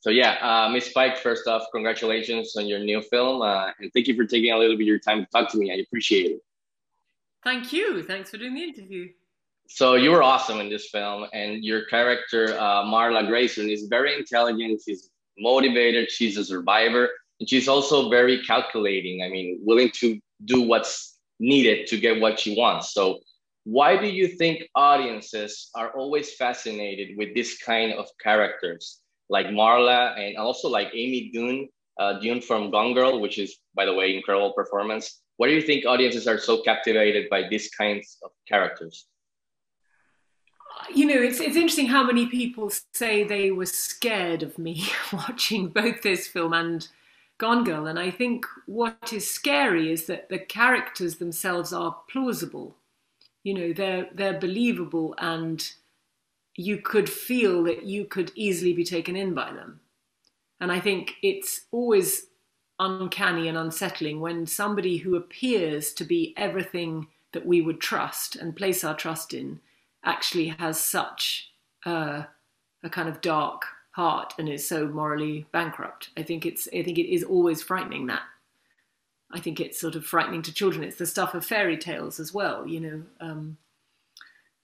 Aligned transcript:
so 0.00 0.08
yeah, 0.08 0.38
uh, 0.40 0.70
Miss 0.70 0.92
Pike, 0.92 1.18
first 1.18 1.46
off, 1.46 1.66
congratulations 1.72 2.56
on 2.56 2.66
your 2.66 2.78
new 2.78 3.02
film, 3.02 3.42
uh, 3.42 3.70
and 3.78 3.92
thank 3.92 4.08
you 4.08 4.16
for 4.16 4.24
taking 4.24 4.50
a 4.50 4.56
little 4.56 4.76
bit 4.76 4.84
of 4.84 4.88
your 4.88 4.98
time 4.98 5.20
to 5.20 5.26
talk 5.30 5.50
to 5.52 5.58
me. 5.58 5.70
I 5.70 5.76
appreciate 5.76 6.32
it. 6.32 6.40
Thank 7.44 7.72
you. 7.72 8.02
Thanks 8.02 8.30
for 8.30 8.38
doing 8.38 8.54
the 8.54 8.62
interview. 8.62 9.08
So 9.68 9.94
you 9.94 10.10
were 10.10 10.22
awesome 10.22 10.58
in 10.58 10.70
this 10.70 10.88
film, 10.88 11.26
and 11.34 11.62
your 11.62 11.84
character 11.84 12.56
uh, 12.58 12.82
Marla 12.84 13.26
Grayson 13.26 13.68
is 13.68 13.88
very 13.88 14.14
intelligent. 14.16 14.80
She's 14.86 15.10
motivated. 15.38 16.10
She's 16.10 16.38
a 16.38 16.44
survivor, 16.44 17.10
and 17.38 17.48
she's 17.48 17.68
also 17.68 18.08
very 18.08 18.42
calculating. 18.42 19.22
I 19.22 19.28
mean, 19.28 19.60
willing 19.62 19.90
to 20.00 20.18
do 20.46 20.62
what's 20.62 21.18
needed 21.38 21.86
to 21.88 21.98
get 21.98 22.20
what 22.20 22.40
she 22.40 22.56
wants. 22.56 22.94
So 22.94 23.20
why 23.64 23.98
do 23.98 24.06
you 24.06 24.28
think 24.28 24.62
audiences 24.74 25.68
are 25.74 25.90
always 25.90 26.34
fascinated 26.34 27.18
with 27.18 27.34
this 27.34 27.58
kind 27.58 27.92
of 27.92 28.08
characters 28.22 29.00
like 29.30 29.46
Marla 29.46 30.18
and 30.18 30.36
also 30.36 30.68
like 30.68 30.88
Amy 30.92 31.30
Dunne, 31.32 31.68
uh, 31.98 32.20
Dunne 32.20 32.40
from 32.42 32.70
Gone 32.70 32.92
Girl, 32.92 33.20
which 33.20 33.38
is, 33.38 33.58
by 33.74 33.86
the 33.86 33.94
way, 33.94 34.14
incredible 34.14 34.52
performance. 34.52 35.22
Why 35.36 35.48
do 35.48 35.54
you 35.54 35.62
think 35.62 35.86
audiences 35.86 36.26
are 36.26 36.38
so 36.38 36.62
captivated 36.62 37.30
by 37.30 37.48
these 37.48 37.70
kinds 37.70 38.18
of 38.22 38.30
characters? 38.46 39.06
You 40.94 41.06
know, 41.06 41.20
it's, 41.20 41.40
it's 41.40 41.56
interesting 41.56 41.86
how 41.86 42.04
many 42.04 42.26
people 42.26 42.70
say 42.92 43.24
they 43.24 43.50
were 43.50 43.66
scared 43.66 44.42
of 44.42 44.58
me 44.58 44.84
watching 45.12 45.68
both 45.68 46.02
this 46.02 46.26
film 46.26 46.52
and 46.52 46.86
Gone 47.38 47.64
Girl. 47.64 47.86
And 47.86 47.98
I 47.98 48.10
think 48.10 48.44
what 48.66 49.12
is 49.12 49.30
scary 49.30 49.90
is 49.90 50.06
that 50.06 50.28
the 50.28 50.38
characters 50.38 51.16
themselves 51.16 51.72
are 51.72 51.96
plausible 52.10 52.76
you 53.42 53.54
know 53.54 53.72
they're 53.72 54.08
they're 54.14 54.38
believable 54.38 55.14
and 55.18 55.72
you 56.56 56.78
could 56.78 57.08
feel 57.08 57.62
that 57.64 57.84
you 57.84 58.04
could 58.04 58.32
easily 58.34 58.72
be 58.72 58.84
taken 58.84 59.16
in 59.16 59.34
by 59.34 59.52
them 59.52 59.80
and 60.60 60.70
i 60.70 60.80
think 60.80 61.14
it's 61.22 61.62
always 61.70 62.26
uncanny 62.78 63.48
and 63.48 63.58
unsettling 63.58 64.20
when 64.20 64.46
somebody 64.46 64.98
who 64.98 65.16
appears 65.16 65.92
to 65.92 66.04
be 66.04 66.34
everything 66.36 67.06
that 67.32 67.46
we 67.46 67.60
would 67.60 67.80
trust 67.80 68.36
and 68.36 68.56
place 68.56 68.82
our 68.82 68.96
trust 68.96 69.34
in 69.34 69.60
actually 70.04 70.48
has 70.48 70.80
such 70.80 71.52
a 71.84 72.26
kind 72.90 73.08
of 73.08 73.20
dark 73.20 73.64
heart 73.92 74.32
and 74.38 74.48
is 74.48 74.66
so 74.66 74.86
morally 74.86 75.46
bankrupt 75.52 76.10
i 76.16 76.22
think 76.22 76.46
it's 76.46 76.68
i 76.68 76.82
think 76.82 76.98
it 76.98 77.12
is 77.12 77.22
always 77.22 77.62
frightening 77.62 78.06
that 78.06 78.22
I 79.32 79.40
think 79.40 79.60
it's 79.60 79.80
sort 79.80 79.94
of 79.94 80.04
frightening 80.04 80.42
to 80.42 80.52
children. 80.52 80.84
It's 80.84 80.96
the 80.96 81.06
stuff 81.06 81.34
of 81.34 81.44
fairy 81.44 81.76
tales 81.76 82.18
as 82.18 82.34
well. 82.34 82.66
You 82.66 82.80
know, 82.80 83.02
um, 83.20 83.56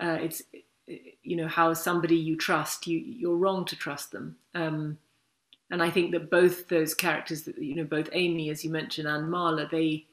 uh, 0.00 0.18
it's 0.20 0.42
you 0.86 1.36
know 1.36 1.48
how 1.48 1.74
somebody 1.74 2.16
you 2.16 2.36
trust, 2.36 2.86
you 2.86 2.98
you're 2.98 3.36
wrong 3.36 3.64
to 3.66 3.76
trust 3.76 4.12
them. 4.12 4.36
Um, 4.54 4.98
and 5.70 5.82
I 5.82 5.88
think 5.90 6.12
that 6.12 6.30
both 6.30 6.68
those 6.68 6.94
characters, 6.94 7.44
that 7.44 7.56
you 7.56 7.74
know, 7.74 7.84
both 7.84 8.08
Amy, 8.12 8.50
as 8.50 8.64
you 8.64 8.70
mentioned, 8.70 9.08
and 9.08 9.32
Marla, 9.32 9.70
they 9.70 10.06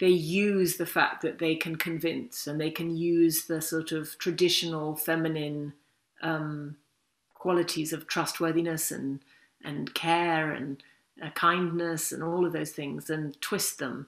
they 0.00 0.08
use 0.08 0.76
the 0.76 0.86
fact 0.86 1.22
that 1.22 1.38
they 1.38 1.56
can 1.56 1.76
convince 1.76 2.46
and 2.46 2.60
they 2.60 2.70
can 2.70 2.96
use 2.96 3.44
the 3.44 3.60
sort 3.60 3.92
of 3.92 4.16
traditional 4.18 4.94
feminine 4.94 5.72
um, 6.22 6.76
qualities 7.34 7.92
of 7.92 8.06
trustworthiness 8.06 8.90
and 8.90 9.20
and 9.64 9.92
care 9.94 10.52
and 10.52 10.82
uh, 11.22 11.30
kindness 11.30 12.12
and 12.12 12.22
all 12.22 12.46
of 12.46 12.52
those 12.52 12.70
things 12.70 13.10
and 13.10 13.40
twist 13.40 13.78
them 13.78 14.06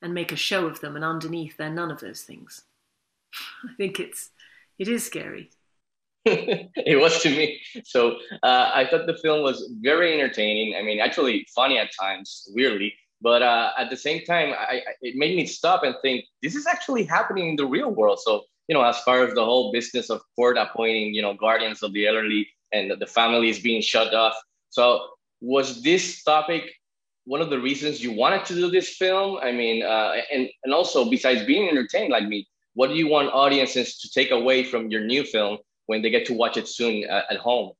and 0.00 0.14
make 0.14 0.30
a 0.30 0.36
show 0.36 0.66
of 0.66 0.80
them 0.80 0.94
and 0.94 1.04
underneath 1.04 1.56
they're 1.56 1.70
none 1.70 1.90
of 1.90 2.00
those 2.00 2.22
things 2.22 2.62
i 3.64 3.74
think 3.76 3.98
it's 3.98 4.30
it 4.78 4.88
is 4.88 5.04
scary. 5.04 5.50
It 6.26 7.00
was 7.00 7.20
to 7.22 7.30
me. 7.30 7.60
So 7.84 8.16
uh, 8.42 8.70
i 8.74 8.86
thought 8.88 9.06
the 9.06 9.18
film 9.18 9.42
was 9.42 9.70
very 9.80 10.14
entertaining. 10.14 10.74
I 10.76 10.82
mean 10.82 10.98
actually 11.00 11.46
funny 11.54 11.78
at 11.78 11.90
times 12.00 12.48
weirdly 12.54 12.94
but 13.20 13.42
uh, 13.42 13.70
at 13.78 13.88
the 13.90 13.96
same 13.96 14.22
time 14.24 14.52
I, 14.52 14.74
I, 14.74 14.92
it 15.00 15.16
made 15.16 15.34
me 15.36 15.46
stop 15.46 15.82
and 15.82 15.94
think 16.02 16.24
this 16.42 16.54
is 16.54 16.66
actually 16.66 17.04
happening 17.04 17.48
in 17.48 17.56
the 17.56 17.66
real 17.66 17.90
world. 17.90 18.20
So 18.20 18.42
you 18.68 18.74
know 18.74 18.82
as 18.82 18.98
far 19.00 19.24
as 19.24 19.34
the 19.34 19.44
whole 19.44 19.72
business 19.72 20.10
of 20.10 20.20
court 20.36 20.56
appointing 20.56 21.14
you 21.14 21.22
know 21.22 21.34
guardians 21.34 21.82
of 21.82 21.92
the 21.92 22.06
elderly 22.06 22.48
and 22.72 22.92
the 22.98 23.06
families 23.06 23.58
being 23.60 23.82
shut 23.82 24.14
off. 24.14 24.34
So 24.70 25.08
was 25.40 25.82
this 25.82 26.22
topic 26.22 26.64
one 27.26 27.40
of 27.40 27.50
the 27.50 27.58
reasons 27.58 28.02
you 28.02 28.12
wanted 28.12 28.44
to 28.46 28.54
do 28.54 28.70
this 28.70 28.96
film? 28.96 29.38
I 29.42 29.52
mean, 29.52 29.82
uh, 29.82 30.12
and 30.32 30.48
and 30.64 30.74
also 30.74 31.08
besides 31.08 31.44
being 31.44 31.68
entertained 31.68 32.10
like 32.10 32.26
me, 32.26 32.46
what 32.74 32.88
do 32.88 32.94
you 32.96 33.08
want 33.08 33.32
audiences 33.32 33.98
to 33.98 34.10
take 34.10 34.30
away 34.30 34.64
from 34.64 34.90
your 34.90 35.02
new 35.02 35.24
film 35.24 35.58
when 35.86 36.02
they 36.02 36.10
get 36.10 36.26
to 36.26 36.34
watch 36.34 36.56
it 36.56 36.68
soon 36.68 37.04
at, 37.04 37.24
at 37.30 37.38
home? 37.38 37.72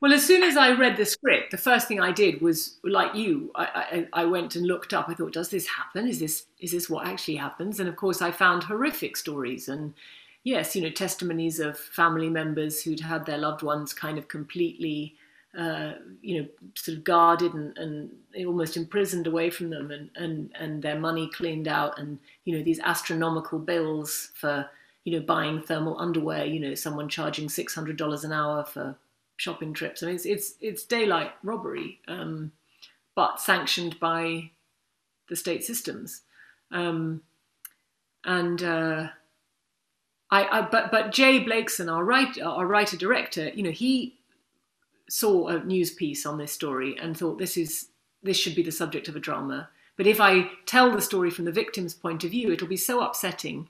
Well, 0.00 0.14
as 0.14 0.24
soon 0.24 0.42
as 0.42 0.56
I 0.56 0.70
read 0.72 0.96
the 0.96 1.04
script, 1.04 1.50
the 1.50 1.58
first 1.58 1.86
thing 1.86 2.00
I 2.00 2.10
did 2.10 2.40
was, 2.40 2.78
like 2.84 3.14
you, 3.14 3.50
I, 3.54 4.06
I, 4.14 4.22
I, 4.22 4.24
went 4.24 4.56
and 4.56 4.66
looked 4.66 4.94
up. 4.94 5.10
I 5.10 5.14
thought, 5.14 5.34
does 5.34 5.50
this 5.50 5.66
happen? 5.66 6.08
Is 6.08 6.18
this 6.18 6.46
is 6.58 6.72
this 6.72 6.88
what 6.88 7.06
actually 7.06 7.36
happens? 7.36 7.80
And 7.80 7.88
of 7.88 7.96
course, 7.96 8.22
I 8.22 8.30
found 8.30 8.62
horrific 8.62 9.14
stories 9.14 9.68
and 9.68 9.92
yes, 10.42 10.74
you 10.74 10.82
know, 10.82 10.90
testimonies 10.90 11.60
of 11.60 11.78
family 11.78 12.30
members 12.30 12.82
who'd 12.82 13.00
had 13.00 13.26
their 13.26 13.38
loved 13.38 13.62
ones 13.62 13.92
kind 13.92 14.16
of 14.16 14.28
completely 14.28 15.16
uh, 15.56 15.94
you 16.22 16.40
know, 16.40 16.48
sort 16.76 16.98
of 16.98 17.04
guarded 17.04 17.54
and, 17.54 17.76
and 17.76 18.10
almost 18.46 18.76
imprisoned 18.76 19.26
away 19.26 19.50
from 19.50 19.70
them, 19.70 19.90
and, 19.90 20.10
and 20.14 20.52
and 20.58 20.82
their 20.82 20.98
money 20.98 21.28
cleaned 21.34 21.66
out, 21.66 21.98
and 21.98 22.18
you 22.44 22.56
know 22.56 22.62
these 22.62 22.78
astronomical 22.80 23.58
bills 23.58 24.30
for 24.34 24.68
you 25.04 25.18
know 25.18 25.26
buying 25.26 25.60
thermal 25.60 25.98
underwear. 25.98 26.44
You 26.44 26.60
know, 26.60 26.74
someone 26.74 27.08
charging 27.08 27.48
six 27.48 27.74
hundred 27.74 27.96
dollars 27.96 28.22
an 28.22 28.32
hour 28.32 28.64
for 28.64 28.96
shopping 29.38 29.72
trips. 29.74 30.02
I 30.02 30.06
mean, 30.06 30.14
it's 30.14 30.26
it's, 30.26 30.54
it's 30.60 30.84
daylight 30.84 31.32
robbery, 31.42 31.98
um, 32.06 32.52
but 33.16 33.40
sanctioned 33.40 33.98
by 33.98 34.50
the 35.28 35.36
state 35.36 35.64
systems, 35.64 36.22
um, 36.70 37.22
and. 38.24 38.62
Uh, 38.62 39.08
I, 40.32 40.60
I, 40.60 40.62
but 40.62 40.92
but 40.92 41.10
Jay 41.10 41.44
Blakeson, 41.44 41.92
our 41.92 42.04
writer, 42.04 42.44
our 42.44 42.64
writer 42.64 42.96
director, 42.96 43.48
you 43.48 43.64
know, 43.64 43.72
he 43.72 44.19
saw 45.10 45.48
a 45.48 45.64
news 45.64 45.90
piece 45.90 46.24
on 46.24 46.38
this 46.38 46.52
story 46.52 46.96
and 47.00 47.16
thought 47.16 47.38
this 47.38 47.56
is 47.56 47.88
this 48.22 48.36
should 48.36 48.54
be 48.54 48.62
the 48.62 48.72
subject 48.72 49.08
of 49.08 49.16
a 49.16 49.20
drama. 49.20 49.68
But 49.96 50.06
if 50.06 50.20
I 50.20 50.50
tell 50.66 50.90
the 50.90 51.00
story 51.00 51.30
from 51.30 51.44
the 51.44 51.52
victim's 51.52 51.94
point 51.94 52.24
of 52.24 52.30
view, 52.30 52.52
it'll 52.52 52.68
be 52.68 52.76
so 52.76 53.02
upsetting. 53.02 53.68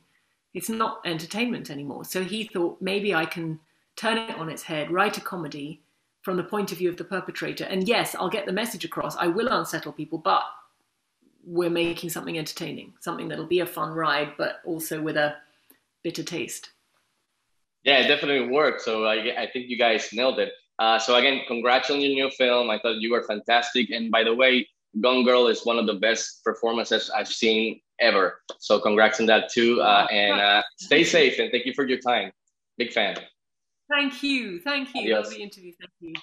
It's 0.55 0.69
not 0.69 1.01
entertainment 1.05 1.71
anymore. 1.71 2.05
So 2.05 2.23
he 2.23 2.45
thought 2.45 2.81
maybe 2.81 3.15
I 3.15 3.25
can 3.25 3.61
turn 3.97 4.19
it 4.19 4.37
on 4.37 4.49
its 4.49 4.65
head, 4.65 4.91
write 4.91 5.19
a 5.19 5.21
comedy 5.21 5.83
from 6.23 6.37
the 6.37 6.45
point 6.45 6.73
of 6.73 6.79
view 6.79 6.89
of 6.89 6.97
the 6.97 7.05
perpetrator. 7.05 7.65
And 7.65 7.89
yes, 7.89 8.15
I'll 8.15 8.29
get 8.29 8.47
the 8.47 8.53
message 8.53 8.85
across. 8.85 9.17
I 9.17 9.29
will 9.29 9.49
unsettle 9.49 9.93
people, 9.93 10.19
but 10.19 10.43
we're 11.45 11.71
making 11.71 12.11
something 12.11 12.39
entertaining, 12.39 12.93
something 13.01 13.29
that'll 13.29 13.47
be 13.47 13.61
a 13.61 13.67
fun 13.67 13.93
ride, 13.93 14.33
but 14.37 14.61
also 14.65 15.01
with 15.01 15.17
a 15.17 15.37
bitter 16.03 16.23
taste. 16.23 16.71
Yeah, 17.85 17.99
it 18.01 18.09
definitely 18.09 18.49
worked. 18.49 18.83
So 18.83 19.05
I, 19.07 19.43
I 19.43 19.49
think 19.51 19.69
you 19.69 19.79
guys 19.79 20.13
nailed 20.13 20.39
it. 20.39 20.53
Uh, 20.81 20.99
so 20.99 21.17
again, 21.17 21.43
congrats 21.47 21.91
on 21.91 22.01
your 22.01 22.11
new 22.11 22.31
film. 22.31 22.71
I 22.71 22.79
thought 22.79 22.97
you 22.97 23.13
were 23.13 23.23
fantastic. 23.23 23.91
And 23.91 24.11
by 24.11 24.25
the 24.25 24.35
way, 24.35 24.67
Gone 25.01 25.25
Girl 25.25 25.47
is 25.47 25.65
one 25.65 25.79
of 25.79 25.87
the 25.87 25.95
best 25.95 26.43
performances 26.43 27.11
I've 27.11 27.29
seen 27.29 27.81
ever. 28.01 28.41
So 28.59 28.81
congrats 28.81 29.21
on 29.21 29.27
that 29.27 29.53
too. 29.53 29.81
Uh, 29.83 30.07
and 30.11 30.41
uh, 30.41 30.63
stay 30.79 31.05
safe 31.05 31.39
and 31.39 31.53
thank 31.53 31.67
you 31.67 31.75
for 31.75 31.87
your 31.87 31.99
time. 31.99 32.33
Big 32.79 32.93
fan. 32.93 33.17
Thank 33.91 34.23
you. 34.23 34.59
Thank 34.61 34.95
you. 34.95 35.03
Adios. 35.03 35.27
Lovely 35.27 35.43
interview. 35.43 35.73
Thank 35.79 35.93
you. 36.01 36.15